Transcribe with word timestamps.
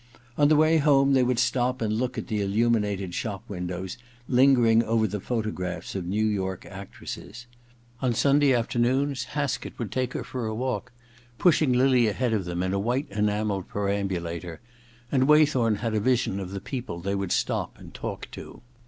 On 0.35 0.47
the 0.47 0.55
way 0.55 0.79
home 0.79 1.13
they 1.13 1.21
would 1.21 1.37
stop 1.37 1.79
and 1.79 1.93
look 1.93 2.17
at 2.17 2.25
the 2.25 2.41
illumin 2.41 2.83
ated 2.83 3.13
shop 3.13 3.43
windows, 3.47 3.99
lingering 4.27 4.83
over 4.83 5.05
the 5.05 5.19
photo 5.19 5.51
graphs 5.51 5.93
of 5.93 6.07
New 6.07 6.25
York 6.25 6.65
actresses. 6.65 7.45
On 8.01 8.11
Sunday 8.11 8.51
afternoons 8.51 9.25
Haskett 9.25 9.77
would 9.77 9.91
take 9.91 10.13
her 10.13 10.23
for 10.23 10.47
a 10.47 10.55
walk, 10.55 10.91
pushing 11.37 11.71
Lily 11.71 12.07
ahead 12.07 12.33
of 12.33 12.45
them 12.45 12.63
in 12.63 12.73
a 12.73 12.79
white 12.79 13.11
enamelled 13.11 13.67
perambulator, 13.67 14.59
and 15.11 15.27
Waythorn 15.27 15.75
had 15.75 15.93
a 15.93 15.99
vision 15.99 16.39
of 16.39 16.49
the 16.49 16.59
people 16.61 16.99
they 16.99 17.13
would 17.13 17.31
stop 17.31 17.77
and 17.77 17.93
talk 17.93 18.27
to. 18.31 18.63